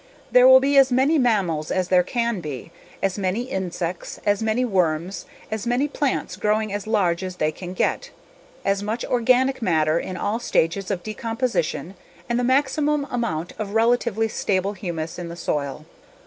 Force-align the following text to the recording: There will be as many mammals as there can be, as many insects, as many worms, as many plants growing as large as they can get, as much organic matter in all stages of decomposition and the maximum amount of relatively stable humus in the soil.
There 0.31 0.47
will 0.47 0.59
be 0.59 0.79
as 0.79 0.91
many 0.91 1.19
mammals 1.19 1.69
as 1.69 1.89
there 1.89 2.01
can 2.01 2.39
be, 2.41 2.71
as 3.03 3.19
many 3.19 3.43
insects, 3.43 4.19
as 4.25 4.41
many 4.41 4.65
worms, 4.65 5.25
as 5.51 5.67
many 5.67 5.87
plants 5.87 6.37
growing 6.37 6.73
as 6.73 6.87
large 6.87 7.23
as 7.23 7.35
they 7.35 7.51
can 7.51 7.73
get, 7.75 8.09
as 8.65 8.81
much 8.81 9.05
organic 9.05 9.61
matter 9.61 9.99
in 9.99 10.17
all 10.17 10.39
stages 10.39 10.89
of 10.89 11.03
decomposition 11.03 11.93
and 12.27 12.39
the 12.39 12.43
maximum 12.43 13.05
amount 13.11 13.53
of 13.59 13.75
relatively 13.75 14.27
stable 14.27 14.73
humus 14.73 15.19
in 15.19 15.29
the 15.29 15.35
soil. 15.35 15.85